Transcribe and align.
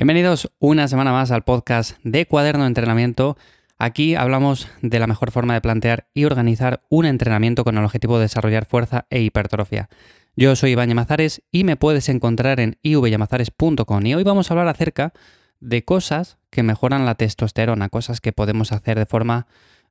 Bienvenidos 0.00 0.50
una 0.58 0.88
semana 0.88 1.12
más 1.12 1.30
al 1.30 1.42
podcast 1.42 1.98
de 2.04 2.24
Cuaderno 2.24 2.62
de 2.62 2.68
Entrenamiento. 2.68 3.36
Aquí 3.76 4.14
hablamos 4.14 4.66
de 4.80 4.98
la 4.98 5.06
mejor 5.06 5.30
forma 5.30 5.52
de 5.52 5.60
plantear 5.60 6.08
y 6.14 6.24
organizar 6.24 6.82
un 6.88 7.04
entrenamiento 7.04 7.64
con 7.64 7.76
el 7.76 7.84
objetivo 7.84 8.16
de 8.16 8.22
desarrollar 8.22 8.64
fuerza 8.64 9.04
e 9.10 9.20
hipertrofia. 9.20 9.90
Yo 10.36 10.56
soy 10.56 10.70
Iván 10.70 10.88
Yamazares 10.88 11.42
y 11.52 11.64
me 11.64 11.76
puedes 11.76 12.08
encontrar 12.08 12.60
en 12.60 12.78
ivyamazares.com 12.80 14.06
y 14.06 14.14
hoy 14.14 14.22
vamos 14.22 14.50
a 14.50 14.54
hablar 14.54 14.68
acerca 14.68 15.12
de 15.60 15.84
cosas 15.84 16.38
que 16.48 16.62
mejoran 16.62 17.04
la 17.04 17.14
testosterona, 17.14 17.90
cosas 17.90 18.22
que 18.22 18.32
podemos 18.32 18.72
hacer 18.72 18.98
de 18.98 19.04
forma 19.04 19.48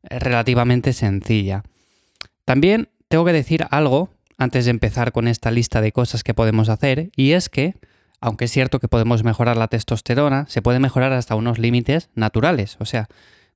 eh, 0.09 0.17
relativamente 0.17 0.91
sencilla. 0.93 1.61
También 2.45 2.89
tengo 3.09 3.25
que 3.25 3.33
decir 3.33 3.67
algo 3.69 4.09
antes 4.39 4.65
de 4.65 4.71
empezar 4.71 5.11
con 5.11 5.27
esta 5.27 5.51
lista 5.51 5.81
de 5.81 5.91
cosas 5.91 6.23
que 6.23 6.33
podemos 6.33 6.69
hacer 6.69 7.11
y 7.15 7.33
es 7.33 7.47
que 7.47 7.75
aunque 8.21 8.45
es 8.45 8.51
cierto 8.51 8.79
que 8.79 8.87
podemos 8.87 9.23
mejorar 9.23 9.57
la 9.57 9.67
testosterona, 9.67 10.45
se 10.47 10.61
puede 10.61 10.79
mejorar 10.79 11.13
hasta 11.13 11.35
unos 11.35 11.59
límites 11.59 12.09
naturales. 12.15 12.77
O 12.79 12.85
sea, 12.85 13.07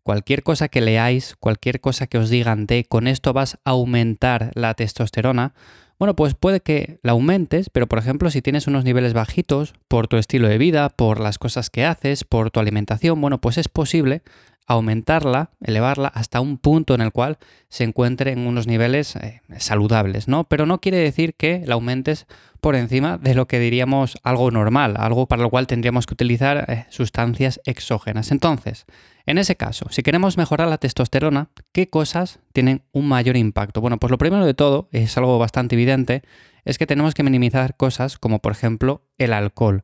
cualquier 0.03 0.43
cosa 0.43 0.67
que 0.67 0.81
leáis, 0.81 1.35
cualquier 1.39 1.81
cosa 1.81 2.07
que 2.07 2.17
os 2.17 2.29
digan 2.29 2.65
de 2.65 2.85
con 2.85 3.07
esto 3.07 3.33
vas 3.33 3.57
a 3.65 3.71
aumentar 3.71 4.51
la 4.55 4.73
testosterona, 4.73 5.53
bueno, 5.99 6.15
pues 6.15 6.33
puede 6.33 6.59
que 6.59 6.99
la 7.01 7.13
aumentes, 7.13 7.69
pero 7.69 7.87
por 7.87 7.99
ejemplo, 7.99 8.29
si 8.29 8.41
tienes 8.41 8.67
unos 8.67 8.83
niveles 8.83 9.13
bajitos 9.13 9.73
por 9.87 10.07
tu 10.07 10.17
estilo 10.17 10.49
de 10.49 10.57
vida, 10.57 10.89
por 10.89 11.19
las 11.19 11.37
cosas 11.37 11.69
que 11.69 11.85
haces, 11.85 12.23
por 12.23 12.51
tu 12.51 12.59
alimentación, 12.59 13.21
bueno, 13.21 13.39
pues 13.39 13.57
es 13.57 13.69
posible 13.69 14.21
aumentarla, 14.67 15.51
elevarla 15.61 16.07
hasta 16.07 16.41
un 16.41 16.57
punto 16.57 16.95
en 16.95 17.01
el 17.01 17.11
cual 17.11 17.37
se 17.69 17.83
encuentre 17.83 18.31
en 18.31 18.47
unos 18.47 18.67
niveles 18.67 19.15
eh, 19.15 19.41
saludables, 19.57 20.27
¿no? 20.27 20.45
Pero 20.45 20.65
no 20.65 20.79
quiere 20.79 20.97
decir 20.97 21.35
que 21.35 21.63
la 21.65 21.75
aumentes 21.75 22.27
por 22.61 22.75
encima 22.75 23.17
de 23.17 23.35
lo 23.35 23.45
que 23.45 23.59
diríamos 23.59 24.17
algo 24.23 24.49
normal, 24.49 24.95
algo 24.97 25.27
para 25.27 25.41
lo 25.41 25.49
cual 25.49 25.67
tendríamos 25.67 26.05
que 26.05 26.13
utilizar 26.13 26.65
eh, 26.69 26.85
sustancias 26.89 27.59
exógenas. 27.65 28.31
Entonces, 28.31 28.85
en 29.25 29.37
ese 29.37 29.55
caso, 29.55 29.87
si 29.89 30.01
queremos 30.01 30.37
mejorar 30.37 30.67
la 30.67 30.77
testosterona, 30.77 31.49
¿qué 31.71 31.89
cosas 31.89 32.39
tienen 32.53 32.83
un 32.91 33.07
mayor 33.07 33.37
impacto? 33.37 33.81
Bueno, 33.81 33.97
pues 33.97 34.11
lo 34.11 34.17
primero 34.17 34.45
de 34.45 34.53
todo, 34.53 34.87
es 34.91 35.17
algo 35.17 35.39
bastante 35.39 35.75
evidente, 35.75 36.23
es 36.65 36.77
que 36.77 36.87
tenemos 36.87 37.13
que 37.13 37.23
minimizar 37.23 37.75
cosas 37.75 38.17
como 38.17 38.39
por 38.39 38.53
ejemplo 38.53 39.01
el 39.17 39.33
alcohol. 39.33 39.83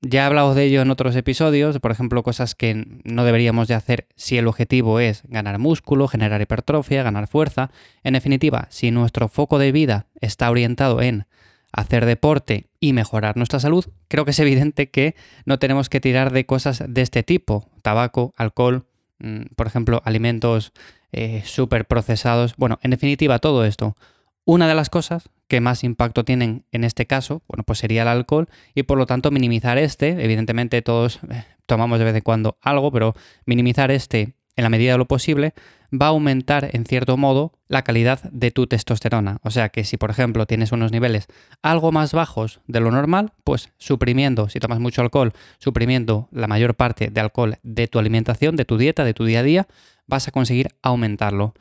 Ya 0.00 0.22
he 0.22 0.26
hablado 0.26 0.54
de 0.54 0.64
ello 0.64 0.82
en 0.82 0.90
otros 0.90 1.16
episodios, 1.16 1.78
por 1.80 1.90
ejemplo, 1.90 2.22
cosas 2.22 2.54
que 2.54 3.00
no 3.04 3.24
deberíamos 3.24 3.68
de 3.68 3.74
hacer 3.74 4.06
si 4.16 4.38
el 4.38 4.46
objetivo 4.46 5.00
es 5.00 5.22
ganar 5.24 5.58
músculo, 5.58 6.08
generar 6.08 6.40
hipertrofia, 6.40 7.02
ganar 7.02 7.26
fuerza. 7.26 7.70
En 8.02 8.12
definitiva, 8.12 8.66
si 8.70 8.90
nuestro 8.90 9.28
foco 9.28 9.58
de 9.58 9.72
vida 9.72 10.06
está 10.20 10.50
orientado 10.50 11.02
en 11.02 11.26
hacer 11.72 12.06
deporte 12.06 12.68
y 12.80 12.92
mejorar 12.92 13.36
nuestra 13.36 13.60
salud, 13.60 13.86
creo 14.08 14.24
que 14.24 14.30
es 14.30 14.38
evidente 14.38 14.90
que 14.90 15.14
no 15.44 15.58
tenemos 15.58 15.88
que 15.88 16.00
tirar 16.00 16.32
de 16.32 16.46
cosas 16.46 16.82
de 16.86 17.02
este 17.02 17.22
tipo, 17.22 17.68
tabaco, 17.82 18.34
alcohol, 18.36 18.86
mm, 19.18 19.54
por 19.56 19.66
ejemplo, 19.66 20.02
alimentos 20.04 20.72
eh, 21.12 21.42
súper 21.44 21.86
procesados. 21.86 22.54
Bueno, 22.56 22.78
en 22.82 22.90
definitiva, 22.90 23.38
todo 23.38 23.64
esto. 23.64 23.96
Una 24.44 24.68
de 24.68 24.74
las 24.74 24.90
cosas 24.90 25.28
que 25.48 25.60
más 25.60 25.82
impacto 25.82 26.24
tienen 26.24 26.64
en 26.72 26.84
este 26.84 27.06
caso, 27.06 27.42
bueno, 27.48 27.64
pues 27.64 27.78
sería 27.78 28.02
el 28.02 28.08
alcohol 28.08 28.48
y 28.74 28.84
por 28.84 28.98
lo 28.98 29.06
tanto 29.06 29.30
minimizar 29.30 29.78
este, 29.78 30.22
evidentemente 30.22 30.82
todos 30.82 31.20
eh, 31.30 31.44
tomamos 31.66 31.98
de 31.98 32.04
vez 32.04 32.14
en 32.14 32.20
cuando 32.20 32.58
algo, 32.60 32.92
pero 32.92 33.14
minimizar 33.46 33.90
este 33.90 34.34
en 34.56 34.64
la 34.64 34.70
medida 34.70 34.92
de 34.92 34.98
lo 34.98 35.06
posible 35.06 35.54
va 35.92 36.06
a 36.06 36.08
aumentar 36.10 36.68
en 36.72 36.84
cierto 36.84 37.16
modo 37.16 37.52
la 37.68 37.82
calidad 37.82 38.22
de 38.24 38.50
tu 38.50 38.66
testosterona. 38.66 39.38
O 39.42 39.50
sea 39.50 39.68
que 39.68 39.84
si 39.84 39.96
por 39.96 40.10
ejemplo 40.10 40.46
tienes 40.46 40.72
unos 40.72 40.92
niveles 40.92 41.28
algo 41.62 41.92
más 41.92 42.12
bajos 42.12 42.60
de 42.66 42.80
lo 42.80 42.90
normal, 42.90 43.32
pues 43.44 43.72
suprimiendo, 43.78 44.48
si 44.48 44.58
tomas 44.58 44.80
mucho 44.80 45.00
alcohol, 45.00 45.32
suprimiendo 45.58 46.28
la 46.32 46.48
mayor 46.48 46.74
parte 46.74 47.08
de 47.08 47.20
alcohol 47.20 47.58
de 47.62 47.86
tu 47.86 47.98
alimentación, 47.98 48.56
de 48.56 48.64
tu 48.64 48.76
dieta, 48.76 49.04
de 49.04 49.14
tu 49.14 49.24
día 49.24 49.40
a 49.40 49.44
día, 49.44 49.68
vas 50.06 50.28
a 50.28 50.32
conseguir 50.32 50.70
aumentarlo. 50.82 51.54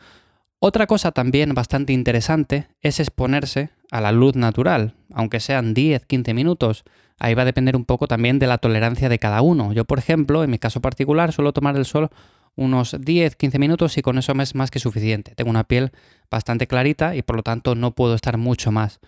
Otra 0.60 0.88
cosa 0.88 1.12
también 1.12 1.54
bastante 1.54 1.94
interesante 1.94 2.68
es 2.82 3.00
exponerse 3.00 3.70
a 3.92 4.02
la 4.02 4.12
luz 4.12 4.36
natural, 4.36 4.96
aunque 5.14 5.40
sean 5.40 5.76
10-15 5.76 6.34
minutos. 6.34 6.84
Ahí 7.20 7.36
va 7.36 7.44
a 7.44 7.46
depender 7.46 7.76
un 7.76 7.86
poco 7.86 8.08
también 8.08 8.40
de 8.40 8.48
la 8.48 8.58
tolerancia 8.58 9.08
de 9.08 9.20
cada 9.20 9.44
uno. 9.44 9.72
Yo, 9.74 9.86
por 9.86 10.00
ejemplo, 10.00 10.44
en 10.44 10.50
mi 10.50 10.58
caso 10.58 10.82
particular, 10.82 11.32
suelo 11.32 11.54
tomar 11.54 11.78
el 11.78 11.86
sol 11.86 12.10
unos 12.56 12.96
10-15 12.96 13.60
minutos 13.60 14.00
y 14.00 14.02
con 14.02 14.18
eso 14.18 14.34
me 14.34 14.42
es 14.42 14.56
más 14.56 14.72
que 14.72 14.80
suficiente. 14.80 15.36
Tengo 15.36 15.52
una 15.52 15.64
piel 15.64 15.92
bastante 16.32 16.66
clarita 16.66 17.16
y 17.16 17.22
por 17.22 17.36
lo 17.36 17.44
tanto 17.44 17.76
no 17.76 17.92
puedo 17.92 18.16
estar 18.16 18.38
mucho 18.40 18.72
más. 18.72 19.00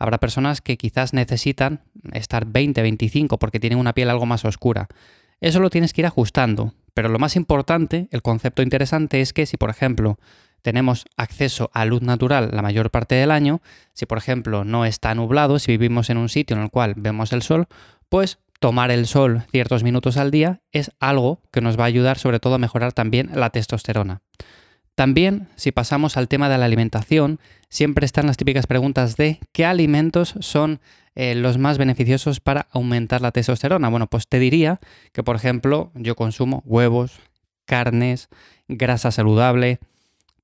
Habrá 0.00 0.18
personas 0.18 0.60
que 0.60 0.76
quizás 0.76 1.12
necesitan 1.12 1.82
estar 2.12 2.46
20-25 2.46 3.38
porque 3.38 3.60
tienen 3.60 3.78
una 3.78 3.94
piel 3.94 4.10
algo 4.10 4.26
más 4.26 4.44
oscura. 4.44 4.88
Eso 5.40 5.60
lo 5.60 5.70
tienes 5.70 5.92
que 5.92 6.00
ir 6.00 6.06
ajustando. 6.06 6.74
Pero 6.94 7.08
lo 7.10 7.18
más 7.18 7.36
importante, 7.36 8.08
el 8.10 8.22
concepto 8.22 8.62
interesante 8.62 9.20
es 9.20 9.32
que 9.32 9.46
si, 9.46 9.56
por 9.56 9.70
ejemplo, 9.70 10.18
tenemos 10.66 11.04
acceso 11.16 11.70
a 11.74 11.84
luz 11.84 12.02
natural 12.02 12.50
la 12.52 12.60
mayor 12.60 12.90
parte 12.90 13.14
del 13.14 13.30
año, 13.30 13.62
si 13.92 14.04
por 14.04 14.18
ejemplo 14.18 14.64
no 14.64 14.84
está 14.84 15.14
nublado, 15.14 15.60
si 15.60 15.70
vivimos 15.70 16.10
en 16.10 16.16
un 16.16 16.28
sitio 16.28 16.56
en 16.56 16.64
el 16.64 16.70
cual 16.70 16.94
vemos 16.96 17.32
el 17.32 17.42
sol, 17.42 17.68
pues 18.08 18.40
tomar 18.58 18.90
el 18.90 19.06
sol 19.06 19.44
ciertos 19.52 19.84
minutos 19.84 20.16
al 20.16 20.32
día 20.32 20.62
es 20.72 20.90
algo 20.98 21.40
que 21.52 21.60
nos 21.60 21.78
va 21.78 21.84
a 21.84 21.86
ayudar 21.86 22.18
sobre 22.18 22.40
todo 22.40 22.56
a 22.56 22.58
mejorar 22.58 22.92
también 22.92 23.30
la 23.32 23.50
testosterona. 23.50 24.22
También, 24.96 25.46
si 25.54 25.70
pasamos 25.70 26.16
al 26.16 26.26
tema 26.26 26.48
de 26.48 26.58
la 26.58 26.64
alimentación, 26.64 27.38
siempre 27.68 28.04
están 28.04 28.26
las 28.26 28.36
típicas 28.36 28.66
preguntas 28.66 29.16
de 29.16 29.38
qué 29.52 29.66
alimentos 29.66 30.34
son 30.40 30.80
eh, 31.14 31.36
los 31.36 31.58
más 31.58 31.78
beneficiosos 31.78 32.40
para 32.40 32.66
aumentar 32.72 33.20
la 33.20 33.30
testosterona. 33.30 33.88
Bueno, 33.88 34.08
pues 34.08 34.26
te 34.26 34.40
diría 34.40 34.80
que, 35.12 35.22
por 35.22 35.36
ejemplo, 35.36 35.92
yo 35.94 36.16
consumo 36.16 36.64
huevos, 36.66 37.20
carnes, 37.66 38.30
grasa 38.66 39.12
saludable, 39.12 39.78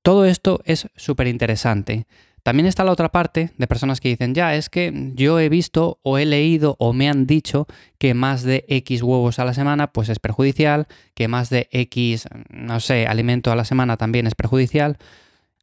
todo 0.03 0.25
esto 0.25 0.61
es 0.65 0.87
súper 0.95 1.27
interesante. 1.27 2.05
También 2.43 2.67
está 2.67 2.83
la 2.83 2.91
otra 2.91 3.09
parte 3.09 3.51
de 3.57 3.67
personas 3.67 4.01
que 4.01 4.09
dicen, 4.09 4.35
ya, 4.35 4.53
es 4.53 4.69
que 4.69 5.11
yo 5.15 5.39
he 5.39 5.47
visto 5.47 5.99
o 6.03 6.17
he 6.17 6.25
leído 6.25 6.75
o 6.77 6.91
me 6.91 7.09
han 7.09 7.25
dicho 7.25 7.67
que 7.97 8.13
más 8.13 8.43
de 8.43 8.65
X 8.67 9.01
huevos 9.01 9.39
a 9.39 9.45
la 9.45 9.53
semana 9.53 9.87
pues 9.87 10.09
es 10.09 10.19
perjudicial, 10.19 10.87
que 11.13 11.29
más 11.29 11.49
de 11.49 11.69
X, 11.71 12.27
no 12.49 12.81
sé, 12.81 13.07
alimento 13.07 13.49
a 13.49 13.55
la 13.55 13.63
semana 13.63 13.95
también 13.95 14.27
es 14.27 14.35
perjudicial. 14.35 14.97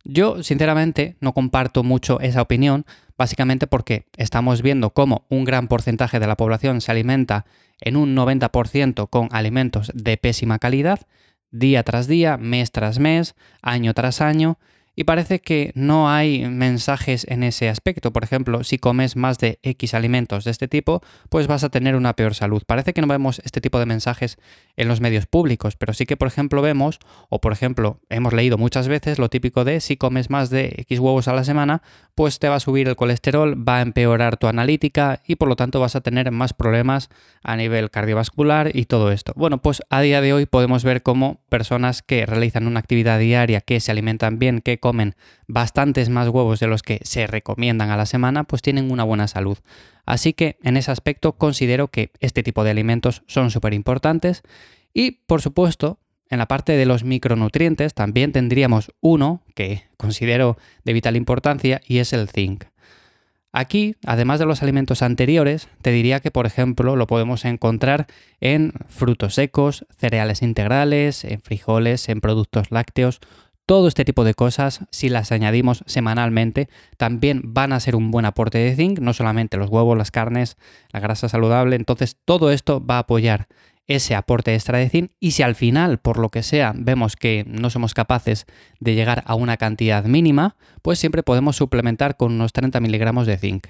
Yo, 0.04 0.42
sinceramente, 0.42 1.16
no 1.20 1.34
comparto 1.34 1.82
mucho 1.82 2.18
esa 2.20 2.40
opinión, 2.40 2.86
básicamente 3.18 3.66
porque 3.66 4.06
estamos 4.16 4.62
viendo 4.62 4.88
cómo 4.88 5.26
un 5.28 5.44
gran 5.44 5.68
porcentaje 5.68 6.18
de 6.18 6.26
la 6.26 6.38
población 6.38 6.80
se 6.80 6.90
alimenta 6.90 7.44
en 7.82 7.98
un 7.98 8.16
90% 8.16 9.10
con 9.10 9.28
alimentos 9.32 9.92
de 9.94 10.16
pésima 10.16 10.58
calidad 10.58 11.00
día 11.50 11.82
tras 11.82 12.06
día, 12.06 12.36
mes 12.36 12.70
tras 12.70 12.98
mes, 12.98 13.34
año 13.62 13.94
tras 13.94 14.20
año, 14.20 14.58
y 14.94 15.04
parece 15.04 15.40
que 15.40 15.72
no 15.74 16.10
hay 16.10 16.46
mensajes 16.46 17.26
en 17.28 17.42
ese 17.42 17.68
aspecto. 17.68 18.12
Por 18.12 18.24
ejemplo, 18.24 18.64
si 18.64 18.78
comes 18.78 19.16
más 19.16 19.38
de 19.38 19.58
X 19.62 19.94
alimentos 19.94 20.44
de 20.44 20.50
este 20.50 20.68
tipo, 20.68 21.02
pues 21.28 21.46
vas 21.46 21.64
a 21.64 21.70
tener 21.70 21.96
una 21.96 22.14
peor 22.14 22.34
salud. 22.34 22.62
Parece 22.66 22.92
que 22.92 23.00
no 23.00 23.06
vemos 23.06 23.40
este 23.44 23.60
tipo 23.60 23.78
de 23.78 23.86
mensajes 23.86 24.38
en 24.76 24.88
los 24.88 25.00
medios 25.00 25.26
públicos, 25.26 25.76
pero 25.76 25.94
sí 25.94 26.06
que, 26.06 26.16
por 26.16 26.28
ejemplo, 26.28 26.60
vemos, 26.60 26.98
o 27.28 27.40
por 27.40 27.52
ejemplo, 27.52 28.00
hemos 28.10 28.32
leído 28.32 28.58
muchas 28.58 28.88
veces 28.88 29.18
lo 29.18 29.30
típico 29.30 29.64
de 29.64 29.80
si 29.80 29.96
comes 29.96 30.28
más 30.28 30.50
de 30.50 30.74
X 30.78 30.98
huevos 30.98 31.28
a 31.28 31.32
la 31.32 31.44
semana, 31.44 31.82
pues 32.14 32.38
te 32.38 32.48
va 32.48 32.56
a 32.56 32.60
subir 32.60 32.86
el 32.88 32.96
colesterol, 32.96 33.56
va 33.66 33.78
a 33.78 33.82
empeorar 33.82 34.36
tu 34.36 34.48
analítica 34.48 35.22
y 35.26 35.36
por 35.36 35.48
lo 35.48 35.56
tanto 35.56 35.80
vas 35.80 35.96
a 35.96 36.02
tener 36.02 36.30
más 36.30 36.52
problemas 36.52 37.08
a 37.42 37.56
nivel 37.56 37.90
cardiovascular 37.90 38.70
y 38.74 38.84
todo 38.84 39.12
esto. 39.12 39.32
Bueno, 39.36 39.62
pues 39.62 39.82
a 39.88 40.00
día 40.02 40.20
de 40.20 40.34
hoy 40.34 40.46
podemos 40.46 40.84
ver 40.84 41.02
cómo 41.02 41.40
personas 41.48 42.02
que 42.02 42.26
realizan 42.26 42.66
una 42.66 42.80
actividad 42.80 43.18
diaria, 43.18 43.60
que 43.60 43.80
se 43.80 43.90
alimentan 43.90 44.38
bien, 44.38 44.60
que 44.60 44.78
comen 44.78 44.89
bastantes 45.46 46.08
más 46.08 46.28
huevos 46.28 46.60
de 46.60 46.66
los 46.66 46.82
que 46.82 47.00
se 47.02 47.26
recomiendan 47.26 47.90
a 47.90 47.96
la 47.96 48.06
semana, 48.06 48.44
pues 48.44 48.62
tienen 48.62 48.90
una 48.90 49.04
buena 49.04 49.28
salud. 49.28 49.58
Así 50.06 50.32
que 50.32 50.58
en 50.62 50.76
ese 50.76 50.90
aspecto 50.90 51.32
considero 51.32 51.88
que 51.88 52.10
este 52.20 52.42
tipo 52.42 52.64
de 52.64 52.70
alimentos 52.70 53.22
son 53.26 53.50
súper 53.50 53.74
importantes 53.74 54.42
y 54.92 55.12
por 55.26 55.40
supuesto 55.40 55.98
en 56.30 56.38
la 56.38 56.46
parte 56.46 56.72
de 56.72 56.86
los 56.86 57.04
micronutrientes 57.04 57.94
también 57.94 58.32
tendríamos 58.32 58.92
uno 59.00 59.42
que 59.54 59.84
considero 59.96 60.56
de 60.84 60.92
vital 60.92 61.16
importancia 61.16 61.80
y 61.86 61.98
es 61.98 62.12
el 62.12 62.28
zinc. 62.28 62.64
Aquí, 63.52 63.96
además 64.06 64.38
de 64.38 64.46
los 64.46 64.62
alimentos 64.62 65.02
anteriores, 65.02 65.68
te 65.82 65.90
diría 65.90 66.20
que, 66.20 66.30
por 66.30 66.46
ejemplo, 66.46 66.94
lo 66.94 67.08
podemos 67.08 67.44
encontrar 67.44 68.06
en 68.40 68.72
frutos 68.88 69.34
secos, 69.34 69.86
cereales 69.98 70.42
integrales, 70.42 71.24
en 71.24 71.40
frijoles, 71.40 72.08
en 72.08 72.20
productos 72.20 72.70
lácteos, 72.70 73.18
todo 73.70 73.86
este 73.86 74.04
tipo 74.04 74.24
de 74.24 74.34
cosas, 74.34 74.80
si 74.90 75.08
las 75.08 75.30
añadimos 75.30 75.84
semanalmente, 75.86 76.68
también 76.96 77.40
van 77.44 77.72
a 77.72 77.78
ser 77.78 77.94
un 77.94 78.10
buen 78.10 78.24
aporte 78.24 78.58
de 78.58 78.74
zinc, 78.74 78.98
no 78.98 79.12
solamente 79.12 79.58
los 79.58 79.70
huevos, 79.70 79.96
las 79.96 80.10
carnes, 80.10 80.56
la 80.92 80.98
grasa 80.98 81.28
saludable. 81.28 81.76
Entonces, 81.76 82.16
todo 82.24 82.50
esto 82.50 82.84
va 82.84 82.96
a 82.96 83.02
apoyar 83.02 83.46
ese 83.86 84.16
aporte 84.16 84.56
extra 84.56 84.78
de 84.78 84.88
zinc 84.88 85.12
y 85.20 85.30
si 85.30 85.44
al 85.44 85.54
final, 85.54 85.98
por 85.98 86.18
lo 86.18 86.30
que 86.30 86.42
sea, 86.42 86.72
vemos 86.74 87.14
que 87.14 87.44
no 87.46 87.70
somos 87.70 87.94
capaces 87.94 88.44
de 88.80 88.96
llegar 88.96 89.22
a 89.24 89.36
una 89.36 89.56
cantidad 89.56 90.02
mínima, 90.02 90.56
pues 90.82 90.98
siempre 90.98 91.22
podemos 91.22 91.54
suplementar 91.54 92.16
con 92.16 92.32
unos 92.32 92.52
30 92.52 92.80
miligramos 92.80 93.28
de 93.28 93.38
zinc. 93.38 93.68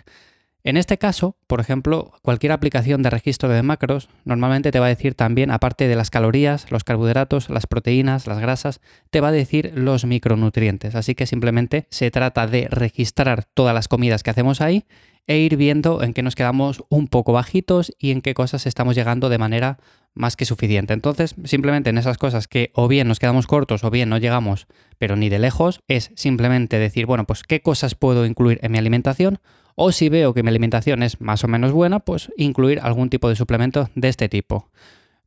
En 0.63 0.77
este 0.77 0.99
caso, 0.99 1.37
por 1.47 1.61
ejemplo, 1.61 2.13
cualquier 2.23 2.53
aplicación 2.53 3.03
de 3.03 3.09
registro 3.09 3.49
de 3.49 3.63
macros 3.63 4.11
normalmente 4.25 4.71
te 4.71 4.79
va 4.79 4.87
a 4.87 4.91
decir 4.91 5.15
también, 5.15 5.51
aparte 5.51 5.89
de 5.89 5.97
las 5.97 6.11
calorías, 6.11 6.71
los 6.71 6.85
carbohidratos, 6.85 7.49
las 7.49 7.67
proteínas, 7.67 8.27
las 8.27 8.41
grasas, 8.41 8.81
te 9.11 9.21
va 9.21 9.29
a 9.29 9.33
decir 9.33 9.73
los 9.75 10.05
micronutrientes. 10.05 10.95
Así 10.95 11.15
que 11.15 11.27
simplemente 11.27 11.87
se 11.91 12.11
trata 12.11 12.47
de 12.47 12.69
registrar 12.71 13.45
todas 13.55 13.75
las 13.75 13.89
comidas 13.89 14.23
que 14.23 14.31
hacemos 14.31 14.61
ahí 14.61 14.85
e 15.27 15.39
ir 15.39 15.57
viendo 15.57 16.03
en 16.03 16.13
qué 16.13 16.23
nos 16.23 16.35
quedamos 16.35 16.85
un 16.89 17.07
poco 17.07 17.33
bajitos 17.33 17.93
y 17.99 18.11
en 18.11 18.21
qué 18.21 18.35
cosas 18.35 18.67
estamos 18.67 18.95
llegando 18.95 19.29
de 19.29 19.39
manera 19.39 19.79
más 20.13 20.37
que 20.37 20.45
suficiente. 20.45 20.93
Entonces, 20.93 21.37
simplemente 21.45 21.89
en 21.89 21.99
esas 21.99 22.19
cosas 22.19 22.49
que 22.49 22.71
o 22.75 22.89
bien 22.89 23.09
nos 23.09 23.19
quedamos 23.19 23.47
cortos 23.47 23.85
o 23.85 23.91
bien 23.91 24.09
no 24.09 24.19
llegamos, 24.19 24.67
pero 24.99 25.17
ni 25.17 25.29
de 25.29 25.39
lejos, 25.39 25.81
es 25.89 26.11
simplemente 26.17 26.79
decir, 26.79 27.07
bueno, 27.07 27.27
pues 27.27 27.45
qué 27.45 27.63
cosas 27.63 27.95
puedo 27.95 28.27
incluir 28.27 28.59
en 28.63 28.73
mi 28.73 28.79
alimentación 28.79 29.39
o 29.83 29.93
si 29.93 30.11
veo 30.11 30.35
que 30.35 30.43
mi 30.43 30.51
alimentación 30.51 31.03
es 31.03 31.23
más 31.23 31.43
o 31.43 31.49
menos 31.49 31.73
buena, 31.73 32.01
pues 32.01 32.31
incluir 32.37 32.81
algún 32.81 33.09
tipo 33.09 33.31
de 33.31 33.35
suplemento 33.35 33.89
de 33.95 34.09
este 34.09 34.29
tipo. 34.29 34.69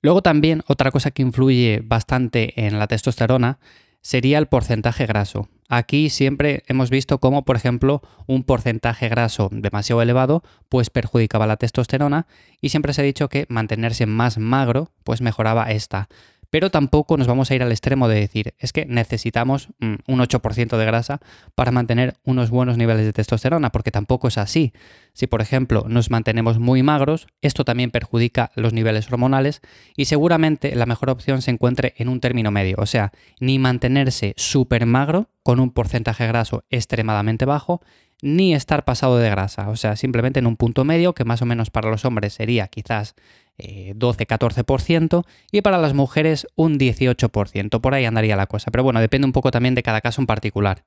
Luego 0.03 0.21
también 0.21 0.61
otra 0.67 0.91
cosa 0.91 1.09
que 1.09 1.23
influye 1.23 1.81
bastante 1.83 2.53
en 2.63 2.77
la 2.77 2.85
testosterona 2.85 3.57
sería 4.01 4.37
el 4.37 4.45
porcentaje 4.45 5.07
graso. 5.07 5.49
Aquí 5.69 6.11
siempre 6.11 6.61
hemos 6.67 6.91
visto 6.91 7.17
cómo, 7.17 7.45
por 7.45 7.55
ejemplo, 7.55 8.03
un 8.27 8.43
porcentaje 8.43 9.09
graso 9.09 9.49
demasiado 9.51 10.03
elevado 10.03 10.43
pues 10.69 10.91
perjudicaba 10.91 11.47
la 11.47 11.57
testosterona 11.57 12.27
y 12.61 12.69
siempre 12.69 12.93
se 12.93 13.01
ha 13.01 13.05
dicho 13.05 13.29
que 13.29 13.47
mantenerse 13.49 14.05
más 14.05 14.37
magro 14.37 14.91
pues 15.03 15.21
mejoraba 15.21 15.71
esta 15.71 16.09
pero 16.53 16.69
tampoco 16.69 17.17
nos 17.17 17.25
vamos 17.25 17.49
a 17.49 17.55
ir 17.55 17.63
al 17.63 17.71
extremo 17.71 18.07
de 18.07 18.19
decir, 18.19 18.53
es 18.59 18.73
que 18.73 18.85
necesitamos 18.85 19.69
mm, 19.79 19.95
un 20.07 20.19
8% 20.19 20.77
de 20.77 20.85
grasa 20.85 21.19
para 21.55 21.71
mantener 21.71 22.13
unos 22.25 22.51
buenos 22.51 22.77
niveles 22.77 23.07
de 23.07 23.11
testosterona, 23.11 23.71
porque 23.71 23.89
tampoco 23.89 24.27
es 24.27 24.37
así. 24.37 24.71
Si, 25.13 25.25
por 25.25 25.41
ejemplo, 25.41 25.85
nos 25.87 26.11
mantenemos 26.11 26.59
muy 26.59 26.83
magros, 26.83 27.25
esto 27.41 27.65
también 27.65 27.89
perjudica 27.89 28.51
los 28.53 28.71
niveles 28.71 29.11
hormonales 29.11 29.61
y 29.97 30.05
seguramente 30.05 30.75
la 30.75 30.85
mejor 30.85 31.09
opción 31.09 31.41
se 31.41 31.49
encuentre 31.49 31.95
en 31.97 32.07
un 32.07 32.19
término 32.19 32.51
medio, 32.51 32.75
o 32.77 32.85
sea, 32.85 33.13
ni 33.39 33.57
mantenerse 33.57 34.35
súper 34.37 34.85
magro 34.85 35.31
con 35.41 35.59
un 35.59 35.71
porcentaje 35.71 36.27
graso 36.27 36.65
extremadamente 36.69 37.45
bajo, 37.45 37.81
ni 38.23 38.55
estar 38.55 38.85
pasado 38.85 39.17
de 39.17 39.29
grasa, 39.29 39.67
o 39.67 39.75
sea, 39.75 39.97
simplemente 39.97 40.39
en 40.39 40.47
un 40.47 40.55
punto 40.55 40.85
medio 40.85 41.13
que 41.13 41.25
más 41.25 41.41
o 41.41 41.45
menos 41.45 41.69
para 41.69 41.89
los 41.89 42.05
hombres 42.05 42.33
sería 42.33 42.69
quizás 42.69 43.15
12-14% 43.57 45.19
eh, 45.19 45.29
y 45.51 45.61
para 45.61 45.77
las 45.77 45.93
mujeres 45.93 46.47
un 46.55 46.79
18%. 46.79 47.81
Por 47.81 47.93
ahí 47.93 48.05
andaría 48.05 48.37
la 48.37 48.47
cosa. 48.47 48.71
Pero 48.71 48.85
bueno, 48.85 49.01
depende 49.01 49.25
un 49.25 49.33
poco 49.33 49.51
también 49.51 49.75
de 49.75 49.83
cada 49.83 49.99
caso 49.99 50.21
en 50.21 50.27
particular. 50.27 50.85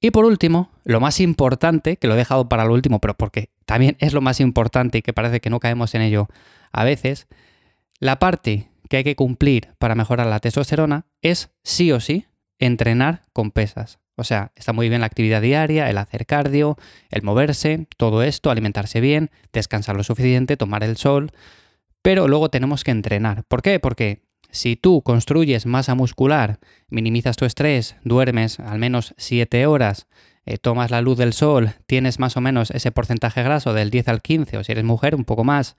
Y 0.00 0.10
por 0.10 0.24
último, 0.24 0.72
lo 0.82 0.98
más 0.98 1.20
importante, 1.20 1.96
que 1.96 2.08
lo 2.08 2.14
he 2.14 2.18
dejado 2.18 2.48
para 2.48 2.64
lo 2.64 2.74
último, 2.74 2.98
pero 2.98 3.14
porque 3.14 3.50
también 3.66 3.96
es 4.00 4.12
lo 4.12 4.20
más 4.20 4.40
importante 4.40 4.98
y 4.98 5.02
que 5.02 5.12
parece 5.12 5.40
que 5.40 5.50
no 5.50 5.60
caemos 5.60 5.94
en 5.94 6.02
ello 6.02 6.28
a 6.72 6.82
veces, 6.82 7.28
la 8.00 8.18
parte 8.18 8.68
que 8.88 8.96
hay 8.96 9.04
que 9.04 9.14
cumplir 9.14 9.74
para 9.78 9.94
mejorar 9.94 10.26
la 10.26 10.40
testosterona 10.40 11.06
es 11.22 11.52
sí 11.62 11.92
o 11.92 12.00
sí 12.00 12.26
entrenar 12.58 13.22
con 13.32 13.52
pesas. 13.52 14.00
O 14.16 14.24
sea, 14.24 14.52
está 14.54 14.72
muy 14.72 14.88
bien 14.88 15.00
la 15.00 15.06
actividad 15.06 15.42
diaria, 15.42 15.90
el 15.90 15.98
hacer 15.98 16.26
cardio, 16.26 16.76
el 17.10 17.22
moverse, 17.22 17.86
todo 17.96 18.22
esto, 18.22 18.50
alimentarse 18.50 19.00
bien, 19.00 19.30
descansar 19.52 19.96
lo 19.96 20.04
suficiente, 20.04 20.56
tomar 20.56 20.84
el 20.84 20.96
sol, 20.96 21.32
pero 22.02 22.28
luego 22.28 22.48
tenemos 22.48 22.84
que 22.84 22.92
entrenar. 22.92 23.44
¿Por 23.44 23.62
qué? 23.62 23.80
Porque 23.80 24.22
si 24.50 24.76
tú 24.76 25.02
construyes 25.02 25.66
masa 25.66 25.96
muscular, 25.96 26.60
minimizas 26.88 27.36
tu 27.36 27.44
estrés, 27.44 27.96
duermes 28.04 28.60
al 28.60 28.78
menos 28.78 29.14
7 29.16 29.66
horas, 29.66 30.06
eh, 30.46 30.58
tomas 30.58 30.90
la 30.90 31.00
luz 31.00 31.18
del 31.18 31.32
sol, 31.32 31.72
tienes 31.86 32.18
más 32.18 32.36
o 32.36 32.40
menos 32.40 32.70
ese 32.70 32.92
porcentaje 32.92 33.42
graso 33.42 33.72
del 33.72 33.90
10 33.90 34.08
al 34.08 34.22
15, 34.22 34.58
o 34.58 34.64
si 34.64 34.72
eres 34.72 34.84
mujer, 34.84 35.16
un 35.16 35.24
poco 35.24 35.42
más, 35.42 35.76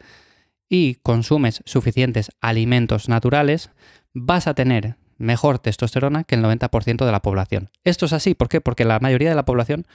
y 0.68 0.96
consumes 0.96 1.62
suficientes 1.66 2.32
alimentos 2.42 3.08
naturales, 3.08 3.70
vas 4.14 4.48
a 4.48 4.56
tener 4.56 4.98
mejor 5.18 5.60
testosterona 5.60 6.24
que 6.24 6.36
el 6.36 6.44
90% 6.44 7.06
de 7.06 7.12
la 7.12 7.22
población. 7.22 7.70
Esto 7.84 8.06
es 8.06 8.14
así, 8.14 8.36
¿por 8.36 8.50
qué? 8.50 8.62
Porque 8.62 8.86
la 8.86 9.00
mayoría 9.00 9.30
de 9.30 9.36
la 9.36 9.46
población 9.46 9.86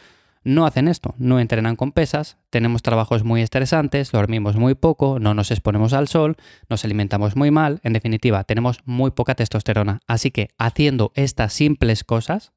no 0.43 0.65
hacen 0.65 0.89
esto, 0.89 1.15
no 1.19 1.39
entrenan 1.39 1.77
con 1.77 1.93
pesas, 1.93 2.39
tenemos 2.49 2.83
trabajos 2.83 3.25
muy 3.25 3.43
estresantes, 3.43 4.11
dormimos 4.11 4.57
muy 4.57 4.75
poco, 4.75 5.19
no 5.19 5.35
nos 5.35 5.51
exponemos 5.51 5.93
al 5.93 6.09
sol, 6.09 6.37
nos 6.71 6.85
alimentamos 6.85 7.37
muy 7.37 7.51
mal, 7.51 7.81
en 7.83 7.93
definitiva, 7.93 8.45
tenemos 8.45 8.81
muy 8.87 9.11
poca 9.11 9.35
testosterona. 9.35 10.01
Así 10.07 10.31
que 10.31 10.49
haciendo 10.57 11.13
estas 11.15 11.53
simples 11.53 12.05
cosas, 12.05 12.53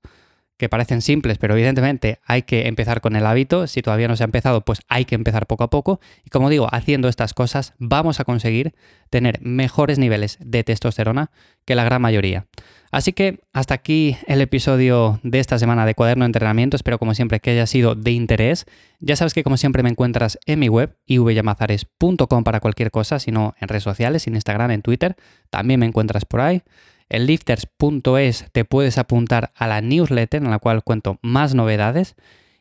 que 0.57 0.69
parecen 0.69 1.01
simples, 1.01 1.37
pero 1.37 1.55
evidentemente 1.55 2.19
hay 2.25 2.43
que 2.43 2.67
empezar 2.67 3.01
con 3.01 3.15
el 3.15 3.25
hábito, 3.25 3.67
si 3.67 3.81
todavía 3.81 4.07
no 4.07 4.15
se 4.15 4.23
ha 4.23 4.25
empezado, 4.25 4.61
pues 4.61 4.81
hay 4.87 5.05
que 5.05 5.15
empezar 5.15 5.47
poco 5.47 5.63
a 5.63 5.69
poco, 5.69 5.99
y 6.23 6.29
como 6.29 6.49
digo, 6.49 6.67
haciendo 6.71 7.07
estas 7.07 7.33
cosas 7.33 7.73
vamos 7.79 8.19
a 8.19 8.23
conseguir 8.23 8.73
tener 9.09 9.39
mejores 9.41 9.99
niveles 9.99 10.37
de 10.39 10.63
testosterona 10.63 11.31
que 11.65 11.75
la 11.75 11.83
gran 11.83 12.01
mayoría. 12.01 12.47
Así 12.93 13.11
que 13.11 13.39
hasta 13.53 13.73
aquí 13.73 14.17
el 14.27 14.39
episodio 14.39 15.19
de 15.23 15.39
esta 15.39 15.57
semana 15.57 15.83
de 15.87 15.95
Cuaderno 15.95 16.25
de 16.25 16.27
Entrenamiento. 16.27 16.75
Espero 16.75 16.99
como 16.99 17.15
siempre 17.15 17.39
que 17.39 17.49
haya 17.49 17.65
sido 17.65 17.95
de 17.95 18.11
interés. 18.11 18.65
Ya 18.99 19.15
sabes 19.15 19.33
que 19.33 19.43
como 19.43 19.57
siempre 19.57 19.81
me 19.81 19.89
encuentras 19.89 20.37
en 20.45 20.59
mi 20.59 20.69
web 20.69 20.95
ivyamazares.com 21.07 22.43
para 22.43 22.59
cualquier 22.59 22.91
cosa, 22.91 23.17
sino 23.17 23.55
en 23.59 23.67
redes 23.67 23.81
sociales, 23.81 24.27
en 24.27 24.35
Instagram, 24.35 24.69
en 24.69 24.83
Twitter. 24.83 25.15
También 25.49 25.79
me 25.79 25.87
encuentras 25.87 26.25
por 26.25 26.41
ahí. 26.41 26.61
En 27.13 27.27
lifters.es 27.27 28.47
te 28.51 28.65
puedes 28.65 28.97
apuntar 28.97 29.51
a 29.53 29.67
la 29.67 29.81
newsletter 29.81 30.41
en 30.41 30.49
la 30.49 30.57
cual 30.57 30.83
cuento 30.83 31.19
más 31.21 31.53
novedades. 31.53 32.15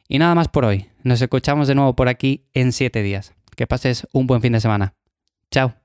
Y 0.08 0.18
nada 0.18 0.34
más 0.34 0.48
por 0.48 0.66
hoy. 0.66 0.90
Nos 1.02 1.22
escuchamos 1.22 1.68
de 1.68 1.74
nuevo 1.74 1.96
por 1.96 2.08
aquí 2.08 2.44
en 2.52 2.72
7 2.72 3.02
días. 3.02 3.32
Que 3.56 3.66
pases 3.66 4.06
un 4.12 4.26
buen 4.26 4.42
fin 4.42 4.52
de 4.52 4.60
semana. 4.60 4.92
Chao. 5.50 5.81